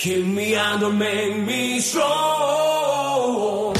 [0.00, 3.74] Kill me and don't make me strong.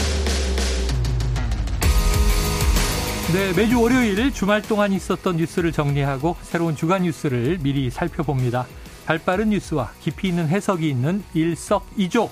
[3.33, 8.67] 네, 매주 월요일 주말 동안 있었던 뉴스를 정리하고 새로운 주간 뉴스를 미리 살펴봅니다.
[9.07, 12.31] 발빠른 뉴스와 깊이 있는 해석이 있는 일석이조.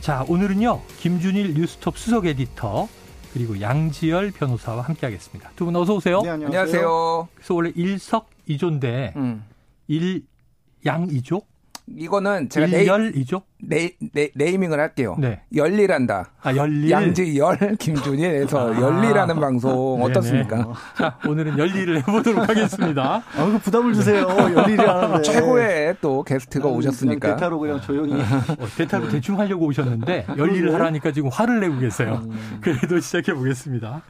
[0.00, 0.82] 자, 오늘은요.
[0.98, 2.88] 김준일 뉴스톱 수석 에디터
[3.32, 5.52] 그리고 양지열 변호사와 함께하겠습니다.
[5.56, 6.20] 두 분 어서 오세요.
[6.20, 7.28] 네, 안녕하세요.
[7.34, 9.44] 그래서 원래 일석이조인데 음.
[9.86, 11.40] 일양이조?
[11.96, 13.42] 이거는 제가 일열이조?
[13.62, 15.16] 네, 네, 네이밍을 할게요.
[15.18, 15.40] 네.
[15.54, 16.32] 열리란다.
[16.42, 16.90] 아, 열일.
[16.90, 18.80] 양지열 김준일에서 아.
[18.80, 20.02] 열리라는 방송.
[20.02, 20.72] 어떻습니까?
[20.96, 23.22] 자, 오늘은 열일을 해보도록 하겠습니다.
[23.36, 24.26] 아, 그 부담을 주세요.
[24.28, 25.22] 열일을 하는데.
[25.22, 27.36] 최고의 또 게스트가 오셨으니까.
[27.36, 28.12] 대타로 그냥 조용히.
[28.14, 32.22] 어, 대타로 대충 하려고 오셨는데 열일을 하라니까 지금 화를 내고 계세요.
[32.24, 32.58] 음.
[32.60, 34.02] 그래도 시작해 보겠습니다.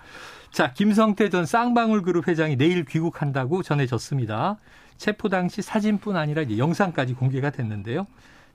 [0.51, 4.57] 자, 김성태 전 쌍방울 그룹 회장이 내일 귀국한다고 전해졌습니다.
[4.99, 8.07] 체포 당시 사진뿐 아니라 이제 영상까지 공개가 됐는데요.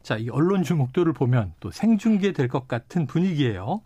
[0.03, 3.81] 자, 이 언론 주목도를 보면 또 생중계될 것 같은 분위기예요.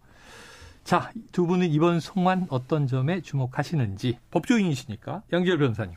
[0.84, 5.96] 자, 두 분은 이번 송환 어떤 점에 주목하시는지 법조인이시니까 양지열 변호사님.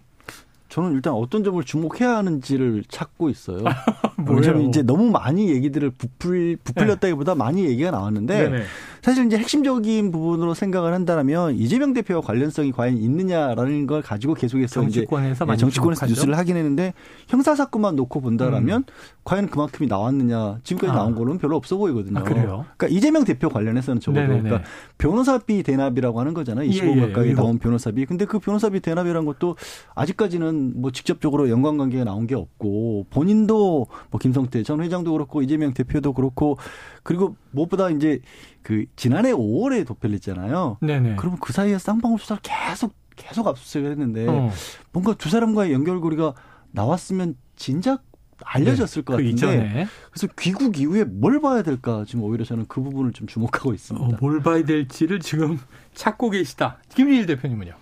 [0.68, 3.64] 저는 일단 어떤 점을 주목해야 하는지를 찾고 있어요.
[4.28, 8.64] 왜냐면 이제 너무 많이 얘기들을 부풀, 부풀렸다기보다 많이 얘기가 나왔는데 네네.
[9.02, 15.00] 사실 이제 핵심적인 부분으로 생각을 한다면 이재명 대표와 관련성이 과연 있느냐라는 걸 가지고 계속해서 이제
[15.00, 16.14] 정치권에서 예, 많이 정치권에서 주목하죠.
[16.14, 16.92] 뉴스를 하긴 했는데
[17.28, 18.92] 형사 사건만 놓고 본다라면 음.
[19.24, 20.96] 과연 그만큼이 나왔느냐 지금까지 아.
[21.02, 22.18] 나온 거는 별로 없어 보이거든요.
[22.18, 22.66] 아, 그래요?
[22.76, 24.42] 그러니까 이재명 대표 관련해서는 적어도 네네네.
[24.42, 26.68] 그러니까 변호사비 대납이라고 하는 거잖아요.
[26.68, 27.36] 25억 예, 예, 가까이 의혹.
[27.36, 28.06] 나온 변호사비.
[28.06, 29.56] 근데 그 변호사비 대납이라는 것도
[29.94, 36.12] 아직까지는 뭐 직접적으로 연관관계가 나온 게 없고 본인도 뭐 김성태 전 회장도 그렇고 이재명 대표도
[36.12, 36.58] 그렇고
[37.02, 38.20] 그리고 무엇보다 이제
[38.62, 40.78] 그 지난해 5월에 도펠냈잖아요.
[40.80, 41.16] 네네.
[41.16, 44.50] 그러면 그 사이에 쌍방울 수사를 계속 계속 압수수색을 했는데 어.
[44.92, 46.34] 뭔가 두 사람과의 연결고리가
[46.72, 48.04] 나왔으면 진작
[48.44, 53.12] 알려졌을 것그 같은데 이전에 그래서 귀국 이후에 뭘 봐야 될까 지금 오히려 저는 그 부분을
[53.12, 54.06] 좀 주목하고 있습니다.
[54.06, 55.58] 어, 뭘 봐야 될지를 지금
[55.94, 56.78] 찾고 계시다.
[56.88, 57.72] 김일일 대표님은요?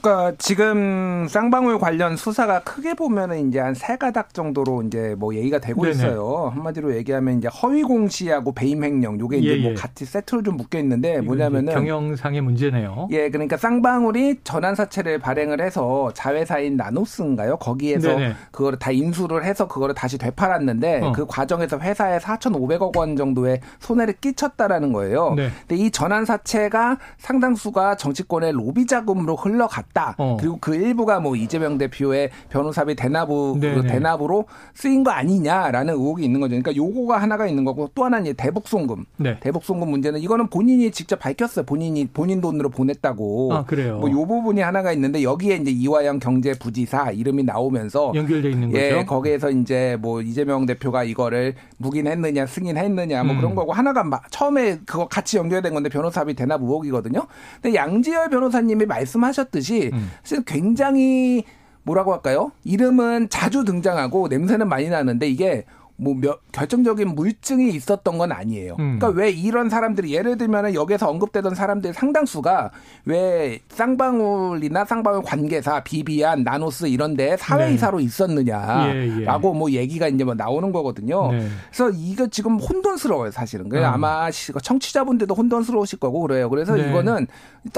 [0.00, 5.58] 그러니까 지금 쌍방울 관련 수사가 크게 보면은 이제 한 세 가닥 정도로 이제 뭐 얘기가
[5.58, 5.94] 되고 네네.
[5.94, 6.50] 있어요.
[6.54, 9.74] 한마디로 얘기하면 이제 허위 공시하고 배임 횡령 요게 이제 예, 뭐 예.
[9.74, 13.08] 같이 세트로 좀 묶여 있는데 뭐냐면은 경영상의 문제네요.
[13.12, 17.58] 예, 그러니까 쌍방울이 전환 사채를 발행을 해서 자회사인 나노스인가요?
[17.58, 18.34] 거기에서 네네.
[18.50, 21.12] 그거를 다 인수를 해서 그거를 다시 되팔았는데 어.
[21.12, 25.34] 그 과정에서 회사에 4,500억 원 정도의 손해를 끼쳤다라는 거예요.
[25.36, 25.50] 네.
[25.68, 30.14] 근데 이 전환 사채가 상당수가 정치권의 로비 자금으로 흘러 갔다.
[30.18, 30.36] 어.
[30.40, 33.86] 그리고 그 일부가 뭐 이재명 대표의 변호사비 대납부 그 네네.
[33.88, 36.50] 대납으로 쓰인 거 아니냐라는 의혹이 있는 거죠.
[36.60, 39.04] 그러니까 요거가 하나가 있는 거고 또 하나는 대북송금.
[39.18, 39.38] 네.
[39.40, 41.64] 대북송금 문제는 이거는 본인이 직접 밝혔어요.
[41.66, 43.50] 본인이 본인 돈으로 보냈다고.
[43.52, 43.98] 아, 그래요?
[43.98, 48.82] 뭐요 부분이 하나가 있는데 여기에 이제 이화영 경제부지사 이름이 나오면서 연결돼 있는 거죠.
[48.82, 53.40] 예, 거기에서 이제 뭐 이재명 대표가 이거를 묵인했느냐 승인했느냐 뭐 음.
[53.40, 57.26] 그런 거고 하나가 마- 처음에 그거 같이 연결된 건데 변호사비 대납 의혹이거든요.
[57.60, 60.10] 근데 양지열 변호사님이 말씀하셨듯이 음.
[60.22, 61.44] 사실 굉장히
[61.82, 62.50] 뭐라고 할까요?
[62.64, 65.64] 이름은 자주 등장하고 냄새는 많이 나는데 이게
[65.98, 68.76] 뭐 몇, 결정적인 물증이 있었던 건 아니에요.
[68.78, 68.98] 음.
[68.98, 72.70] 그러니까 왜 이런 사람들이 예를 들면은 여기서 언급되던 사람들 상당수가
[73.06, 79.58] 왜 쌍방울이나 쌍방울 관계사, 비비안, 나노스 이런데 사회이사로 있었느냐라고 예, 예.
[79.58, 81.32] 뭐 얘기가 이제 뭐 나오는 거거든요.
[81.32, 81.48] 네.
[81.70, 83.68] 그래서 이거 지금 혼돈스러워요, 사실은.
[83.70, 83.94] 그래서 음.
[83.94, 86.50] 아마 시- 청취자분들도 혼돈스러우실 거고 그래요.
[86.50, 86.90] 그래서 네.
[86.90, 87.26] 이거는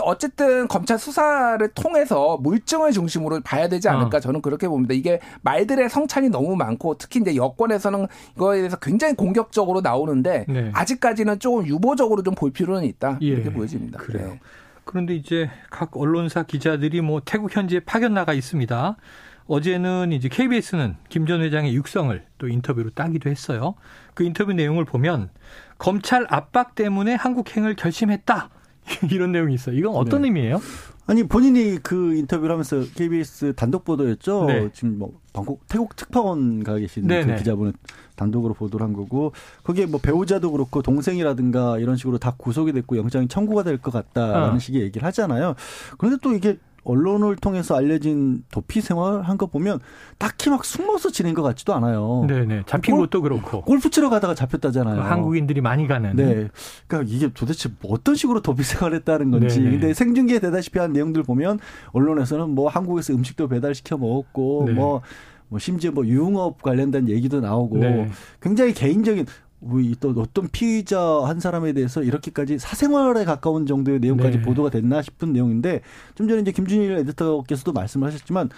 [0.03, 4.21] 어쨌든 검찰 수사를 통해서 물증을 중심으로 봐야 되지 않을까 어.
[4.21, 4.93] 저는 그렇게 봅니다.
[4.95, 10.71] 이게 말들의 성찬이 너무 많고 특히 이제 여권에서는 이거에 대해서 굉장히 공격적으로 나오는데 네.
[10.75, 13.27] 아직까지는 조금 유보적으로 좀 볼 필요는 있다 예.
[13.27, 13.99] 이렇게 보여집니다.
[13.99, 14.29] 그래요.
[14.29, 14.41] 네.
[14.85, 18.97] 그런데 이제 각 언론사 기자들이 뭐 태국 현지에 파견 나가 있습니다.
[19.47, 23.75] 어제는 이제 KBS는 김 전 회장의 육성을 또 인터뷰로 따기도 했어요.
[24.15, 25.31] 그 인터뷰 내용을 보면
[25.79, 28.51] 검찰 압박 때문에 한국행을 결심했다.
[29.11, 29.77] 이런 내용이 있어요.
[29.77, 30.29] 이건 어떤 네.
[30.29, 30.61] 의미예요?
[31.09, 34.45] 아니 본인이 그 인터뷰를 하면서 KBS 단독 보도였죠.
[34.45, 34.69] 네.
[34.75, 37.07] 지금 뭐 방콕 태국 특파원 가 계신.
[37.07, 37.73] 그 기자분은
[38.15, 39.33] 단독으로 보도를 한 거고
[39.65, 44.57] 거기에 뭐 배우자도 그렇고 동생이라든가 이런 식으로 다 구속이 됐고 영장이 청구가 될 것 같다라는
[44.57, 44.59] 어.
[44.59, 45.55] 식의 얘기를 하잖아요.
[45.97, 46.59] 그런데 또 이게
[46.89, 49.79] 언론을 통해서 알려진 도피 생활 한 거 보면
[50.19, 52.25] 딱히 막 숨어서 지낸 것 같지도 않아요.
[52.29, 52.63] 네네.
[52.67, 53.61] 잡힌 골- 것도 그렇고.
[53.63, 55.01] 골프 치러 가다가 잡혔다잖아요.
[55.03, 56.17] 한국인들이 많이 가는.
[56.17, 56.49] 네.
[56.89, 59.61] 그러니까 이게 도대체 뭐 어떤 식으로 도피 생활을 했다는 건지.
[59.61, 59.71] 네네.
[59.71, 61.61] 근데 생중계에 되다시피 한 내용들 보면
[61.93, 64.73] 언론에서는 뭐 한국에서 음식도 배달시켜 먹었고 네.
[64.73, 65.03] 뭐,
[65.49, 68.09] 뭐 심지어 뭐 유흥업 관련된 얘기도 나오고 네.
[68.41, 69.27] 굉장히 개인적인
[70.01, 74.43] 또 어떤 피의자 한 사람에 대해서 이렇게까지 사생활에 가까운 정도의 내용까지 네.
[74.43, 75.81] 보도가 됐나 싶은 내용인데
[76.15, 78.51] 좀 전에 이제 김준일 에디터께서도 말씀을 하셨지만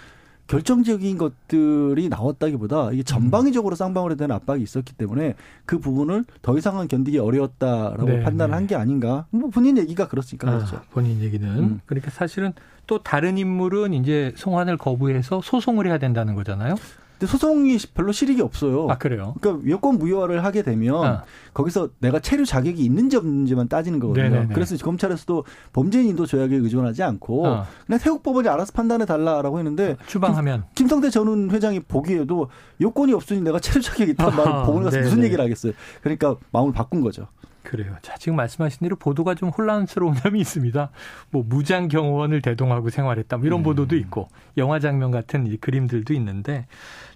[0.47, 7.19] 결정적인 것들이 나왔다기보다 이게 전방위적으로 쌍방울에 대한 압박이 있었기 때문에 그 부분을 더 이상은 견디기
[7.19, 8.55] 어려웠다라고 네, 판단을 네.
[8.55, 9.25] 한게 아닌가.
[9.29, 10.75] 뭐 본인 얘기가 그렇으니까 그렇죠.
[10.77, 11.79] 아, 본인 얘기는 음.
[11.85, 12.51] 그러니까 사실은
[12.85, 16.75] 또 다른 인물은 이제 송환을 거부해서 소송을 해야 된다는 거잖아요.
[17.21, 18.87] 근데 소송이 별로 실익이 없어요.
[18.89, 19.35] 아 그래요.
[19.39, 21.23] 그러니까 여권 무효화를 하게 되면 아.
[21.53, 24.27] 거기서 내가 체류 자격이 있는지 없는지만 따지는 거거든요.
[24.27, 24.53] 네네네.
[24.55, 27.67] 그래서 검찰에서도 범죄인 인도 조약에 의존하지 않고 아.
[27.85, 32.49] 그냥 태국 법원이 알아서 판단해 달라라고 했는데 추방하면 김 성태 전 회장이 보기에도
[32.81, 35.23] 요건이 없으니 내가 체류 자격이 있단 아하, 말 법원에 가서 무슨.
[35.23, 35.73] 얘기를 하겠어요.
[36.01, 37.27] 그러니까 마음을 바꾼 거죠.
[37.63, 37.95] 그래요.
[38.01, 40.89] 자, 지금 말씀하신 대로 보도가 좀 혼란스러운 점이 있습니다.
[41.29, 43.37] 뭐 무장 경호원을 대동하고 생활했다.
[43.37, 43.63] 뭐 이런 음.
[43.63, 44.27] 보도도 있고
[44.57, 46.65] 영화 장면 같은 이 그림들도 있는데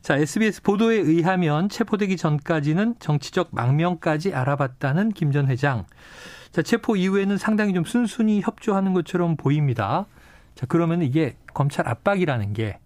[0.01, 5.85] 자, SBS 보도에 의하면 체포되기 전까지는 정치적 망명까지 알아봤다는 김 전 회장.
[6.51, 10.05] 자, 체포 이후에는 상당히 좀 순순히 협조하는 것처럼 보입니다.
[10.53, 12.77] 자, 그러면 이게 검찰 압박이라는 게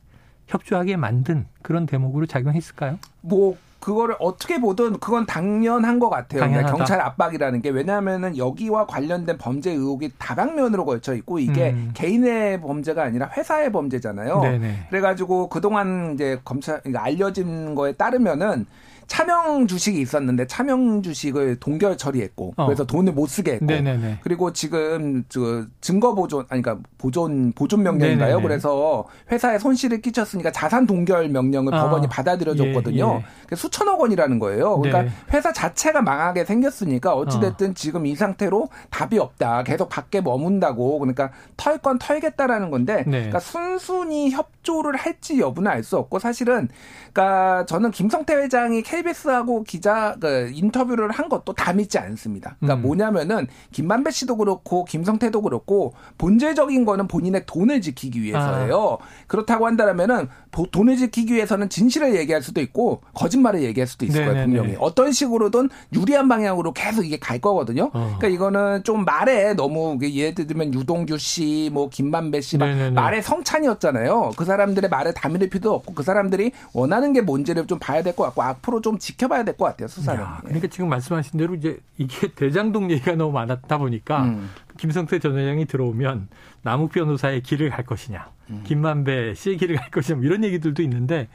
[0.49, 2.97] 협조하게 만든 그런 대목으로 작용했을까요?
[3.21, 6.41] 뭐 그거를 어떻게 보든 그건 당연한 것 같아요.
[6.41, 6.71] 그러니까.
[6.73, 11.91] 경찰 압박이라는 게 왜냐하면은 여기와 관련된 범죄 의혹이 다방면으로 걸쳐 있고 이게 음.
[11.93, 14.41] 개인의 범죄가 아니라 회사의 범죄잖아요.
[14.41, 14.87] 네네.
[14.89, 18.65] 그래가지고 그동안 이제 검찰 그러니까 알려진 거에 따르면은
[19.09, 22.65] 차명 주식이 있었는데 차명 주식을 동결 처리했고 어.
[22.65, 24.19] 그래서 돈을 못 쓰게 했고 네네네.
[24.21, 28.37] 그리고 지금 저 증거 보존 아니 그러니까 보존 보존 명령인가요?
[28.37, 28.47] 네네네.
[28.47, 33.21] 그래서 회사에 손실을 끼쳤으니까 자산 동결 명령을 아, 법원이 받아들여줬거든요.
[33.21, 33.55] 예, 예.
[33.55, 34.77] 수천억 원이라는 거예요.
[34.77, 35.09] 그러니까 네.
[35.33, 39.63] 회사 자체가 망하게 생겼으니까 어찌됐든 지금 이 상태로 답이 없다.
[39.63, 43.11] 계속 밖에 머문다고 그러니까 털 건 털겠다라는 건데 네.
[43.11, 46.67] 그러니까 순순히 협조를 할지 여부는 알 수 없고 사실은
[47.13, 52.55] 그러니까 저는 김성태 회장이 KBS하고 기자 그 인터뷰를 한 것도 다 믿지 않습니다.
[52.59, 52.81] 그러니까 음.
[52.83, 58.97] 뭐냐면은 김만배 씨도 그렇고 김성태도 그렇고 본질적인 거는 본인의 돈을 지키기 위해서예요.
[59.27, 64.33] 그렇다고 한다면은 보- 돈을 지키기 위해서는 진실을 얘기할 수도 있고 거짓말을 얘기할 수도 있을 거예요,
[64.33, 64.57] 네네네.
[64.57, 64.77] 분명히.
[64.79, 67.85] 어떤 식으로든 유리한 방향으로 계속 이게 갈 거거든요.
[67.93, 68.15] 어.
[68.17, 72.57] 그러니까 이거는 좀 말에 너무 그 예를 들면 유동규 씨, 뭐 김만배 씨.
[72.57, 74.31] 말에 성찬이었잖아요.
[74.35, 78.23] 그 사람들의 다 믿을 필요도 없고 그 사람들이 원하는 게 뭔지를 좀 봐야 될 것
[78.23, 80.21] 같고 앞으로 좀 지켜봐야 될 것 같아요, 수사는.
[80.21, 84.49] 야, 그러니까 지금 말씀하신 대로 이제 이게 대장동 얘기가 너무 많았다 보니까 음.
[84.77, 86.29] 김성태 전 회장이 들어오면
[86.61, 88.61] 남욱 변호사의 길을 갈 것이냐, 음.
[88.65, 91.27] 김만배 씨의 길을 갈 것이냐 뭐 이런 얘기들도 있는데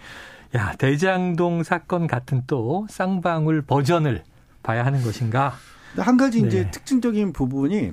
[0.55, 4.23] 야 대장동 사건 같은 또 쌍방울 버전을
[4.63, 5.55] 봐야 하는 것인가?
[5.97, 6.49] 한 가지 네.
[6.49, 7.93] 이제 특징적인 부분이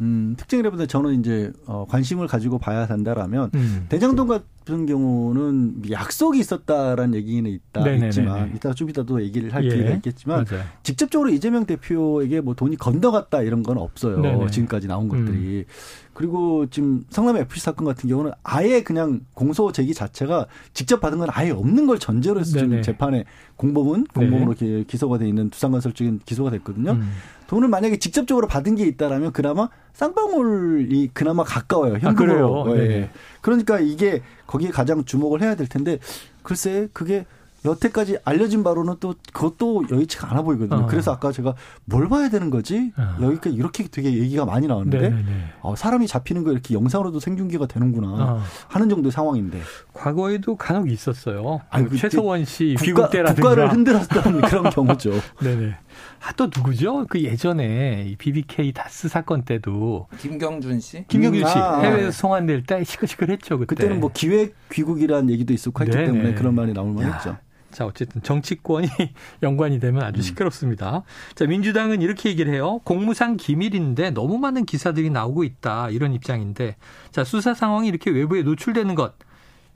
[0.00, 3.86] 음, 특징이라보다 저는 이제 어, 관심을 가지고 봐야 한다라면 음.
[3.88, 8.08] 대장동 같은 경우는 약속이 있었다라는 얘기는 있다 네네네네.
[8.08, 9.68] 있지만 이따 좀 이따도 얘기를 할 예.
[9.68, 10.64] 기회가 있겠지만 맞아요.
[10.82, 14.20] 직접적으로 이재명 대표에게 뭐 돈이 건너갔다 이런 건 없어요.
[14.20, 14.48] 네네.
[14.50, 15.64] 지금까지 나온 것들이.
[16.12, 21.28] 그리고 지금 성남 FC 사건 같은 경우는 아예 그냥 공소 제기 자체가 직접 받은 건
[21.30, 22.58] 아예 없는 걸 전제로 해서.
[22.58, 23.24] 지금 재판에
[23.56, 24.20] 공범은 네.
[24.20, 26.92] 공범으로 이렇게 기소가 돼 있는 두산건설 쪽인 기소가 됐거든요.
[26.92, 27.12] 음.
[27.48, 31.94] 돈을 만약에 직접적으로 받은 게 있다라면 그나마 쌍방울이 그나마 가까워요.
[31.94, 32.64] 아, 현금으로.
[32.64, 32.82] 그래요?
[32.82, 32.88] 예.
[32.88, 33.10] 네네.
[33.40, 35.98] 그러니까 이게 거기에 가장 주목을 해야 될 텐데
[36.42, 37.26] 글쎄 그게
[37.64, 40.82] 여태까지 알려진 바로는 또 그것도 여의치가 않아 보이거든요.
[40.82, 40.86] 어.
[40.86, 41.54] 그래서 아까 제가
[41.84, 42.92] 뭘 봐야 되는 거지?
[42.96, 43.16] 어.
[43.20, 45.44] 여기까지 이렇게 되게 얘기가 많이 나왔는데 네네네.
[45.62, 48.42] 어, 사람이 잡히는 거 이렇게 영상으로도 생중계가 되는구나 어.
[48.68, 49.60] 하는 정도의 상황인데
[49.92, 51.60] 과거에도 간혹 있었어요.
[51.70, 53.48] 아유, 그때 최서원 씨 국가, 귀국 때라든가.
[53.48, 55.10] 국가를 흔들었던 그런 경우죠.
[55.42, 55.76] 네네.
[56.22, 57.06] 아, 또 누구죠?
[57.08, 61.04] 그 예전에 이 BBK 다스 사건 때도 김경준 씨.
[61.08, 62.10] 김경준 씨 음, 아, 해외에서 아.
[62.10, 63.74] 송환될 때 시끌시끌했죠 그때.
[63.74, 66.06] 그때는 뭐 기획 귀국이라는 얘기도 있었고 했기 네네.
[66.06, 66.92] 때문에 그런 말이 나올 야.
[66.92, 67.36] 만했죠.
[67.70, 68.88] 자, 어쨌든 정치권이
[69.42, 70.06] 연관이 되면 음.
[70.06, 71.02] 아주 시끄럽습니다.
[71.34, 72.80] 자, 민주당은 이렇게 얘기를 해요.
[72.84, 75.90] 공무상 기밀인데 너무 많은 기사들이 나오고 있다.
[75.90, 76.76] 이런 입장인데.
[77.10, 79.14] 자, 수사 상황이 이렇게 외부에 노출되는 것.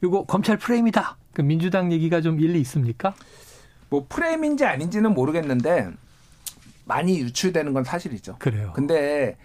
[0.03, 1.19] 이거 검찰 프레임이다.
[1.35, 3.15] 그 민주당 얘기가 좀 일리 있습니까?
[3.91, 5.91] 뭐 프레임인지 아닌지는 모르겠는데
[6.91, 8.35] 많이 유출되는 건 사실이죠.
[8.41, 8.73] 그래요.
[8.75, 9.37] 근데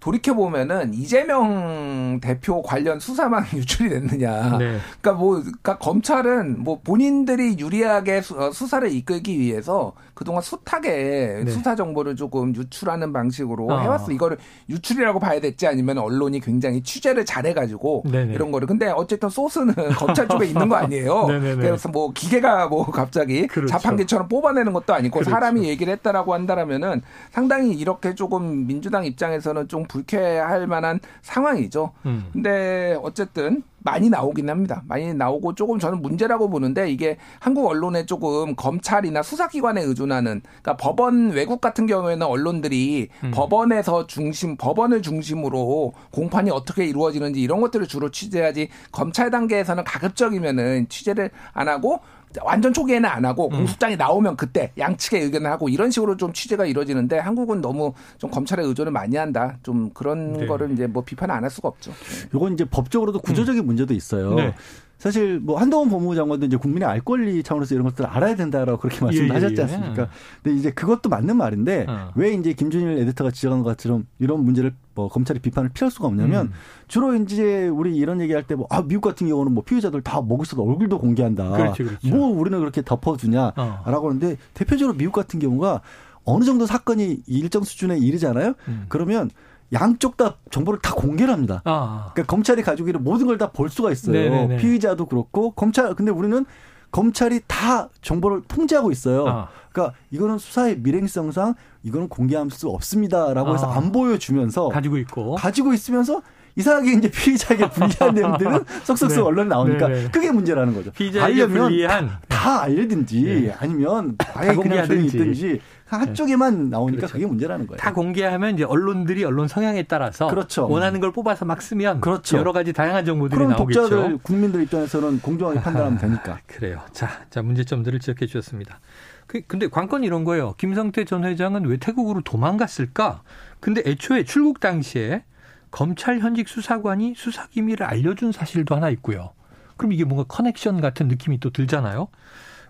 [0.00, 4.58] 돌이켜 보면은 이재명 대표 관련 수사만 유출이 됐느냐.
[4.58, 4.78] 네.
[5.00, 11.50] 그러니까 뭐 그러니까 검찰은 뭐 본인들이 유리하게 수, 어, 수사를 이끌기 위해서 그동안 숱하게 네.
[11.52, 13.82] 수사 정보를 조금 유출하는 방식으로 아.
[13.82, 14.10] 해왔어.
[14.10, 14.36] 이거를
[14.68, 18.34] 유출이라고 봐야 될지 아니면 언론이 굉장히 취재를 잘해가지고 네네.
[18.34, 18.66] 이런 거를.
[18.66, 21.28] 근데 어쨌든 소스는 검찰 쪽에 있는 거 아니에요.
[21.28, 21.54] 네네네.
[21.54, 23.70] 그래서 뭐 기계가 뭐 갑자기 그렇죠.
[23.70, 25.30] 자판기처럼 뽑아내는 것도 아니고 그렇죠.
[25.30, 31.92] 사람이 얘기를 했다라고 한다라면은 상당히 이렇게 조금 민주당 입장에서는 좀 불쾌할 만한 상황이죠.
[32.06, 32.26] 음.
[32.32, 34.82] 근데 어쨌든 많이 나오긴 합니다.
[34.86, 41.30] 많이 나오고 조금 저는 문제라고 보는데 이게 한국 언론에 조금 검찰이나 수사기관에 의존하는 그러니까 법원
[41.30, 43.30] 외국 같은 경우에는 언론들이 음.
[43.30, 51.30] 법원에서 중심 법원을 중심으로 공판이 어떻게 이루어지는지 이런 것들을 주로 취재하지 검찰 단계에서는 가급적이면은 취재를
[51.54, 52.00] 안 하고
[52.42, 53.56] 완전 초기에는 안 하고 음.
[53.58, 58.62] 공소장이 나오면 그때 양측의 의견을 하고 이런 식으로 좀 취재가 이루어지는데 한국은 너무 좀 검찰에
[58.64, 59.58] 의존을 많이 한다.
[59.62, 60.46] 좀 그런 네.
[60.46, 61.92] 거를 이제 뭐 비판 안 할 수가 없죠.
[62.34, 64.34] 요건 이제 법적으로도 구조적인 문제도 있어요.
[64.34, 64.54] 네.
[64.98, 69.04] 사실 뭐 한동훈 법무부 장관도 이제 국민의 알 권리 차원에서 이런 것들을 알아야 된다라고 그렇게
[69.04, 69.62] 말씀하셨지 예, 예.
[69.62, 70.08] 않습니까?
[70.42, 72.10] 근데 이제 그것도 맞는 말인데 어.
[72.16, 76.52] 왜 이제 김준일 에디터가 지적한 것처럼 이런 문제를 뭐 검찰이 비판을 피할 수가 없냐면 음.
[76.88, 80.44] 주로 이제 우리 이런 얘기할 때 뭐 아 미국 같은 경우는 뭐 피의자들 다 먹을
[80.44, 81.50] 수도 얼굴도 공개한다.
[81.52, 82.08] 그렇죠, 그렇죠.
[82.08, 84.08] 뭐 우리는 그렇게 덮어주냐라고 어.
[84.08, 85.80] 하는데 대표적으로 미국 같은 경우가
[86.24, 88.54] 어느 정도 사건이 일정 수준에 이르잖아요.
[88.68, 88.84] 음.
[88.88, 89.30] 그러면
[89.72, 91.60] 양쪽 다 정보를 다 공개를 합니다.
[91.64, 92.10] 아.
[92.14, 94.12] 그러니까 검찰이 가지고 있는 모든 걸 다 볼 수가 있어요.
[94.14, 94.56] 네네네.
[94.58, 96.44] 피의자도 그렇고 검찰 근데 우리는
[96.90, 99.26] 검찰이 다 정보를 통제하고 있어요.
[99.28, 99.48] 아.
[99.72, 103.76] 그러니까 이거는 수사의 밀행성상 이거는 공개할 수 없습니다라고 해서 아.
[103.76, 105.34] 안 보여주면서 가지고 있고.
[105.34, 106.22] 가지고 있으면서
[106.56, 109.22] 이상하게 이제 피의자에게 불리한 내용들은 쏙쏙쏙 네.
[109.22, 110.10] 언론에 나오니까 네네.
[110.10, 110.90] 그게 문제라는 거죠.
[110.92, 113.54] 피의자에게 알려면 불리한 다 알려든지 네.
[113.60, 115.06] 아니면 아예 다 그냥 조용히.
[115.06, 115.60] 있든지
[115.96, 117.12] 한쪽에만 나오니까 그렇죠.
[117.14, 117.78] 그게 문제라는 거예요.
[117.78, 120.68] 다 공개하면 이제 언론들이 언론 성향에 따라서 그렇죠.
[120.68, 122.36] 원하는 걸 뽑아서 막 쓰면 그렇죠.
[122.38, 123.88] 여러 가지 다양한 정보들이 그럼 나오겠죠.
[123.88, 126.38] 독자들 국민들 입장에서는 공정하게 판단하면 되니까.
[126.46, 126.80] 그래요.
[126.92, 128.80] 자, 자 문제점들을 지적해 주셨습니다.
[129.26, 130.54] 그, 근데 관건이 이런 거예요.
[130.58, 133.22] 김성태 전 회장은 왜 태국으로 도망갔을까?
[133.60, 135.24] 근데 애초에 출국 당시에
[135.70, 139.32] 검찰 현직 수사관이 수사 기밀을 알려준 사실도 하나 있고요.
[139.76, 142.08] 그럼 이게 뭔가 커넥션 같은 느낌이 또 들잖아요.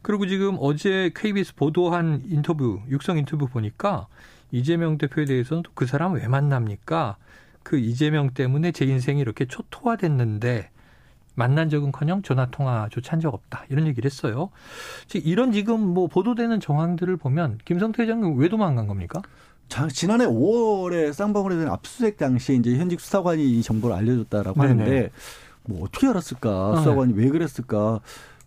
[0.09, 4.07] 그리고 지금 어제 KBS 보도한 인터뷰, 육성 인터뷰 보니까
[4.51, 7.17] 이재명 대표에 대해서는 또 그 사람 왜 만납니까?
[7.63, 10.71] 그 이재명 때문에 제 인생이 이렇게 초토화됐는데
[11.35, 14.49] 만난 적은커녕 전화 통화조차 한 적 없다 이런 얘기를 했어요.
[15.09, 19.21] 즉 이런 지금 뭐 보도되는 정황들을 보면 김성태 회장은 왜 도망간 겁니까?
[19.69, 24.73] 자, 지난해 5월에 쌍방울에 대한 압수수색 당시에 이제 현직 수사관이 이 정보를 알려줬다라고 네네.
[24.83, 25.11] 하는데
[25.67, 26.49] 뭐 어떻게 알았을까?
[26.49, 28.01] 아, 수사관이 왜 그랬을까?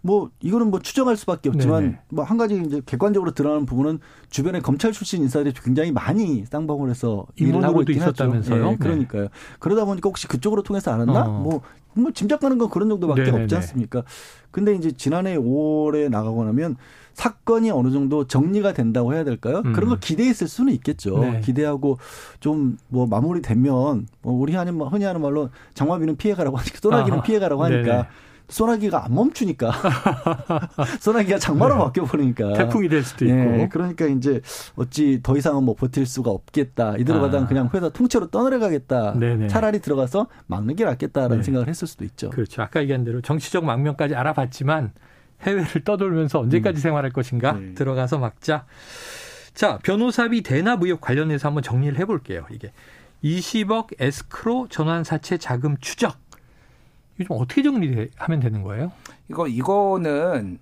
[0.04, 2.00] 뭐 이거는 뭐 추정할 수밖에 없지만.
[2.10, 7.64] 뭐 한 가지 이제 객관적으로 드러나는 부분은 주변에 검찰 출신 인사들이 굉장히 많이 쌍방울에서 일을
[7.64, 7.98] 하고 있긴.
[7.98, 8.72] 있었다면서요?
[8.72, 9.28] 예, 그러니까요.
[9.60, 11.22] 그러다 보니까 혹시 그쪽으로 통해서 알았나?
[11.26, 11.30] 어.
[11.42, 11.62] 뭐,
[11.94, 13.44] 뭐 짐작가는 건 그런 정도밖에 네네네.
[13.44, 14.04] 없지 않습니까?
[14.50, 16.78] 근데 이제 지난해 5월에 나가고 나면
[17.14, 19.62] 사건이 어느 정도 정리가 된다고 해야 될까요?
[19.66, 19.74] 음.
[19.74, 21.20] 그런 걸 기대했을 수는 있겠죠.
[21.20, 21.42] 네.
[21.42, 21.98] 기대하고
[22.40, 27.24] 좀 뭐 마무리되면 뭐 우리 하는 말- 흔히 하는 말로 장화비는 피해가라고 하니까 소나기는 아하.
[27.24, 28.04] 피해가라고 하니까 네네.
[28.52, 29.72] 소나기가 안 멈추니까
[31.00, 31.80] 소나기가 장마로 네.
[31.86, 33.36] 바뀌어 버리니까 태풍이 될 수도 있고.
[33.36, 34.42] 예, 그러니까 이제
[34.76, 36.98] 어찌 더 이상은 뭐 버틸 수가 없겠다.
[36.98, 37.22] 이대로 아.
[37.24, 39.18] 가다가 그냥 회사 통째로 떠내려가겠다.
[39.18, 39.48] 네네.
[39.48, 41.44] 차라리 들어가서 막는 게 낫겠다라는 네.
[41.44, 42.30] 생각을 했을 수도 있죠.
[42.30, 42.62] 그렇죠.
[42.62, 44.92] 아까 얘기한 대로 정치적 망명까지 알아봤지만
[45.44, 47.74] 해외를 떠돌면서 언제까지 생활할 것인가 네.
[47.74, 48.66] 들어가서 막자.
[49.54, 52.46] 자, 변호사비 대납 의혹 관련해서 한번 정리를 해볼게요.
[52.52, 52.72] 이게
[53.24, 56.18] 20억 에스크로 전환 사채 자금 추적.
[57.22, 58.92] 이거 좀 어떻게 정리하면 되는 거예요?
[59.30, 60.60] 이거 이거는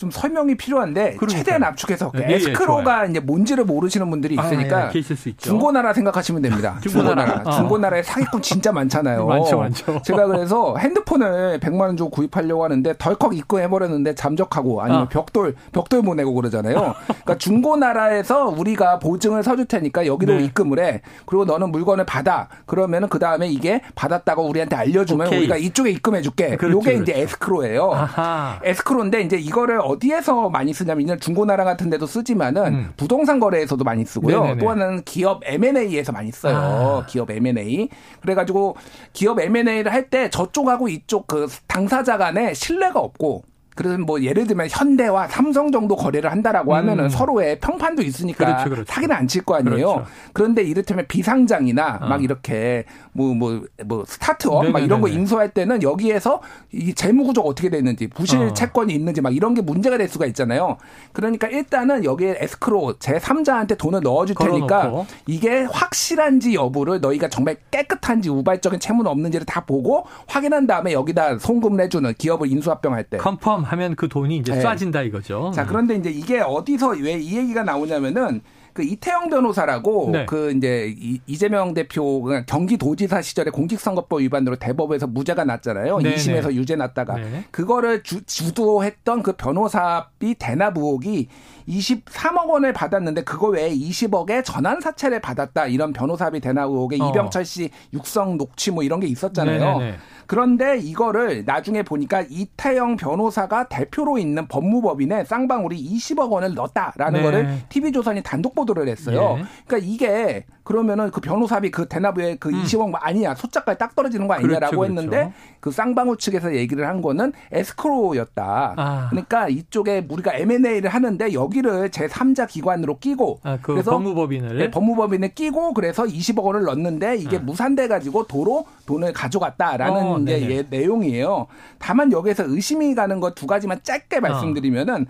[0.00, 1.28] 좀 설명이 필요한데 그러니까요.
[1.28, 5.36] 최대한 압축해서 네, 예, 에스크로가 이제 뭔지를 모르시는 분들이 있으니까 아, 예.
[5.36, 6.78] 중고나라 생각하시면 됩니다.
[6.82, 7.26] 중고나라.
[7.26, 7.50] 중고나라.
[7.50, 7.56] 어.
[7.58, 9.26] 중고나라에 사기꾼 진짜 많잖아요.
[9.28, 10.00] 많죠, 많죠.
[10.02, 15.08] 제가 그래서 핸드폰을 100만 원 주고 구입하려고 하는데 덜컥 입금해 버렸는데 잠적하고 아니면 아.
[15.08, 16.94] 벽돌 벽돌 보내고 그러잖아요.
[17.06, 20.44] 그러니까 중고나라에서 우리가 보증을 서줄 테니까 여기도 네.
[20.44, 21.02] 입금을 해.
[21.26, 22.48] 그리고 너는 물건을 받아.
[22.64, 25.40] 그러면은 그다음에 이게 받았다고 우리한테 알려 주면 오케이.
[25.40, 26.56] 우리가 이쪽에 입금해 줄게.
[26.56, 27.02] 그렇죠, 요게 그렇죠.
[27.02, 27.92] 이제 에스크로예요.
[27.92, 28.60] 아하.
[28.64, 32.92] 에스크로인데 이제 이거를 어디에서 많이 쓰냐면 이제 중고나라 같은 데도 쓰지만은 음.
[32.96, 34.40] 부동산 거래에서도 많이 쓰고요.
[34.42, 34.60] 네네네.
[34.60, 36.56] 또 하나는 기업 M&A에서 많이 써요.
[36.56, 37.06] 아.
[37.06, 37.88] 기업 M&A.
[38.20, 38.76] 그래가지고
[39.12, 43.44] 기업 M&A를 할 때 저쪽하고 이쪽 그 당사자 간에 신뢰가 없고
[43.80, 47.08] 그래서 뭐 예를 들면 현대와 삼성 정도 거래를 한다라고 하면은 음.
[47.08, 48.92] 서로의 평판도 있으니까 그렇죠, 그렇죠.
[48.92, 49.94] 사기는 안 칠 거 아니에요.
[49.94, 50.06] 그렇죠.
[50.34, 52.06] 그런데 이를테면 비상장이나 어.
[52.08, 54.84] 막 이렇게 뭐 뭐뭐 스타트업 막 네네네네.
[54.84, 58.52] 이런 거 인수할 때는 여기에서 이 재무 구조가 어떻게 되는지 부실 어.
[58.52, 60.76] 채권이 있는지 막 이런 게 문제가 될 수가 있잖아요.
[61.12, 65.06] 그러니까 일단은 여기에 에스크로 제 3자한테 돈을 넣어줄 테니까 걸어놓고.
[65.26, 71.82] 이게 확실한지 여부를 너희가 정말 깨끗한지 우발적인 채무는 없는지를 다 보고 확인한 다음에 여기다 송금을
[71.84, 73.16] 해주는 기업을 인수합병할 때.
[73.16, 74.62] 컨펌 하면 그 돈이 이제 네.
[74.62, 75.52] 쏴진다 이거죠.
[75.54, 78.40] 자, 그런데 이제 이게 어디서 왜 이 얘기가 나오냐면은
[78.72, 80.26] 그 이태영 변호사라고 네.
[80.26, 85.98] 그 이제 이- 이재명 대표 그 경기도지사 시절에 공직선거법 위반으로 대법에서 무죄가 났잖아요.
[85.98, 86.54] 네, 2심에서 네.
[86.54, 87.44] 유죄 났다가 네.
[87.50, 91.28] 그거를 주, 주도했던 그 변호사비 대납 의혹이
[91.68, 97.08] 23억 원을 받았는데 그거 외에 20억의 전환 사채를 받았다 이런 변호사비 대납 의혹에 어.
[97.08, 99.78] 이병철 씨 육성 녹취 뭐 이런 게 있었잖아요.
[99.78, 99.96] 네네네.
[100.26, 107.22] 그런데 이거를 나중에 보니까 이태영 변호사가 대표로 있는 법무법인에 쌍방울이 20억 원을 넣었다라는 네.
[107.24, 109.36] 거를 TV조선이 단독 보도를 했어요.
[109.38, 109.44] 예.
[109.66, 114.76] 그러니까 이게 그러면은 그 변호사비 그 대납에 그 20억 아니냐 소자까지 딱 떨어지는 거 아니냐라고
[114.76, 114.78] 음.
[114.78, 115.32] 그렇죠, 했는데 그렇죠.
[115.58, 118.74] 그 쌍방울 측에서 얘기를 한 거는 에스크로였다.
[118.76, 119.06] 아.
[119.10, 125.28] 그러니까 이쪽에 우리가 M&A를 하는데 여기를 제 3자 기관으로 끼고 아, 그 법무법인을 네, 법무법인에
[125.28, 127.40] 끼고 그래서 20억 원을 넣었는데 이게 아.
[127.40, 130.50] 무산돼 가지고 도로 돈을 가져갔다라는 어, 게 네네.
[130.54, 131.48] 예, 내용이에요.
[131.78, 135.06] 다만 여기서 의심이 가는 것 두 가지만 짧게 말씀드리면은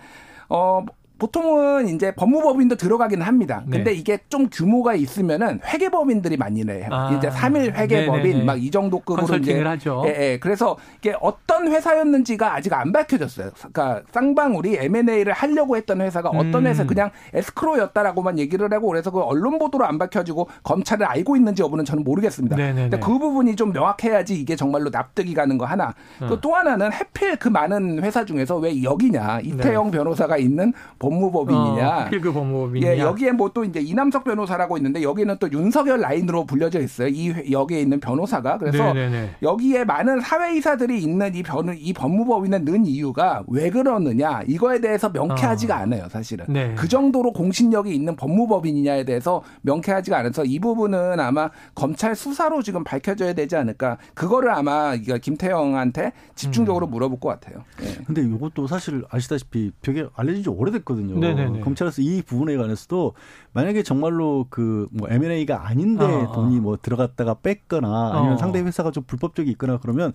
[0.47, 0.85] 어
[1.21, 3.63] 보통은 이제 법무법인도 들어가기는 합니다.
[3.67, 3.77] 네.
[3.77, 6.87] 근데 이게 좀 규모가 있으면은 회계법인들이 많이 내요.
[6.89, 7.13] 아.
[7.15, 8.45] 이제 3일 회계법인.
[8.45, 10.03] 막 이 정도 급으로 이제 하죠.
[10.05, 10.39] 예, 예.
[10.39, 13.51] 그래서 이게 어떤 회사였는지가 아직 안 밝혀졌어요.
[13.57, 16.67] 그러니까 쌍방울이 M&A를 하려고 했던 회사가 어떤 음.
[16.67, 21.85] 회사 그냥 에스크로였다라고만 얘기를 하고 그래서 그 언론 보도로 안 밝혀지고 검찰을 알고 있는지 여부는
[21.85, 22.55] 저는 모르겠습니다.
[22.55, 22.89] 네네네.
[22.89, 25.93] 근데 그 부분이 좀 명확해야지 이게 정말로 납득이 가는 거 하나.
[26.21, 26.27] 어.
[26.27, 31.75] 또또 하나는 해필 그 많은 회사 중에서 왜 여기냐 이태영 변호사가 있는 법 무법인이냐.
[31.75, 31.81] 네.
[31.83, 32.91] 어, 하필 그 법무법인이냐.
[32.95, 37.09] 예, 여기에 뭐 또 이제 이남석 변호사라고 있는데 여기는 또 윤석열 라인으로 불려져 있어요.
[37.09, 39.31] 이 회- 여기에 있는 변호사가 그래서 네네네.
[39.43, 45.75] 여기에 많은 사회이사들이 있는 이 변, 이 법무법인에 넣은 이유가 왜 그러느냐 이거에 대해서 명쾌하지가
[45.75, 45.79] 어.
[45.79, 46.45] 않아요, 사실은.
[46.47, 46.73] 네.
[46.77, 53.33] 그 정도로 공신력이 있는 법무법인이냐에 대해서 명쾌하지가 않아서 이 부분은 아마 검찰 수사로 지금 밝혀져야
[53.33, 53.97] 되지 않을까.
[54.13, 56.91] 그거를 아마 이거 김태형한테 집중적으로 음.
[56.91, 57.63] 물어볼 것 같아요.
[57.83, 57.95] 예.
[58.05, 61.00] 근데 이것도 사실 아시다시피 되게 알려진 지 오래됐거든요.
[61.07, 61.59] 네네네.
[61.61, 63.13] 검찰에서 이 부분에 관해서도
[63.53, 66.31] 만약에 정말로 그 뭐 M&A가 아닌데 어, 어.
[66.33, 68.37] 돈이 뭐 들어갔다가 뺐거나 아니면 어.
[68.37, 70.13] 상대 회사가 좀 불법적이 있거나 그러면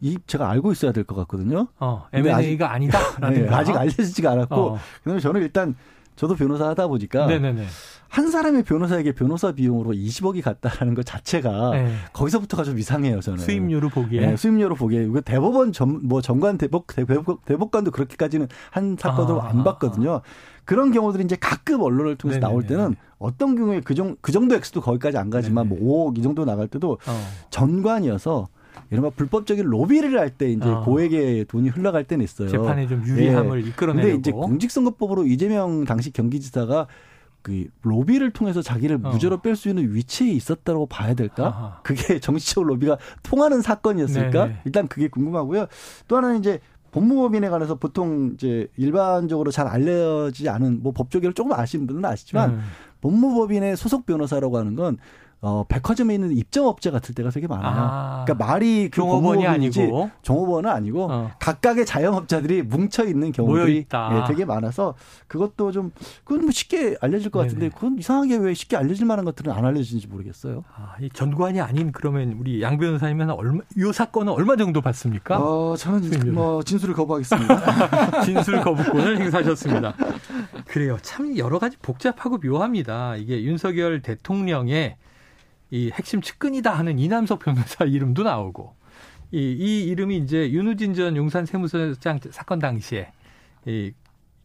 [0.00, 1.68] 이 제가 알고 있어야 될 것 같거든요.
[1.78, 2.98] 어, M&A가 아니다.
[3.30, 4.78] 네, 아직 알려지지가 않았고 어.
[5.02, 5.74] 그다음에 저는 일단
[6.16, 7.66] 저도 변호사 하다 보니까 네네네.
[8.08, 11.92] 한 사람의 변호사에게 변호사 비용으로 20억이 갔다라는 것 자체가 네.
[12.12, 13.38] 거기서부터가 좀 이상해요 저는.
[13.38, 14.20] 수입료로 보기에.
[14.20, 19.50] 네, 수입료로 보기에 이거 대법원 전, 뭐 전관 대법 대법 대법관도 그렇게까지는 한 사건으로 아,
[19.50, 20.22] 안 봤거든요.
[20.64, 22.50] 그런 경우들이 이제 가끔 언론을 통해서 네네네.
[22.50, 25.80] 나올 때는 어떤 경우에 그, 정, 그 정도 액수도 거기까지 안 가지만 네네.
[25.80, 27.26] 뭐 5억 이 정도 나갈 때도 어.
[27.50, 28.48] 전관이어서
[28.90, 30.82] 이른바 불법적인 로비를 할 때 이제 어.
[30.84, 32.48] 고액의 돈이 흘러갈 때는 있어요.
[32.48, 33.68] 재판에 좀 유리함을 예.
[33.68, 34.08] 이끌어내려고.
[34.12, 36.86] 근데 이제 공직선거법으로 이재명 당시 경기지사가
[37.42, 39.10] 그 로비를 통해서 자기를 어.
[39.10, 41.46] 무죄로 뺄 수 있는 위치에 있었다고 봐야 될까?
[41.46, 41.80] 아하.
[41.84, 44.44] 그게 정치적 로비가 통하는 사건이었을까?
[44.46, 44.60] 네네.
[44.64, 45.66] 일단 그게 궁금하고요.
[46.08, 46.58] 또 하나는 이제
[46.90, 52.60] 법무법인에 관해서 보통 이제 일반적으로 잘 알려지지 않은 뭐 법조계를 조금 아시는 분은 아시지만 음.
[53.00, 54.96] 법무법인의 소속 변호사라고 하는 건
[55.42, 57.66] 어, 백화점에 있는 입점업체 같을 때가 되게 많아요.
[57.66, 58.24] 아.
[58.24, 60.10] 그러니까 말이 그 종업원이 아니고.
[60.22, 61.30] 종업원은 아니고 어.
[61.38, 63.76] 각각의 자영업자들이 뭉쳐 있는 경우들이.
[63.76, 64.94] 예, 되게 많아서
[65.28, 65.92] 그것도 좀
[66.24, 67.74] 그건 뭐 쉽게 알려질 것 같은데 네네.
[67.74, 70.64] 그건 이상하게 왜 쉽게 알려질 만한 것들은 안 알려지는지 모르겠어요.
[70.74, 75.38] 아, 이 전관이 아닌 그러면 우리 양 변호사님은 얼마 이 사건은 얼마 정도 받습니까?
[75.38, 76.32] 어, 저는.
[76.32, 78.22] 뭐 진술을 거부하겠습니다.
[78.24, 79.94] 진술 거부권을 행사하셨습니다.
[80.66, 80.96] 그래요.
[81.02, 83.16] 참 여러 가지 복잡하고 묘합니다.
[83.16, 84.96] 이게 윤석열 대통령의
[85.70, 88.74] 이 핵심 측근이다 하는 이남석 변호사 이름도 나오고
[89.32, 93.12] 이, 이 이름이 이제 윤우진 전 용산 세무서장 사건 당시에
[93.66, 93.92] 이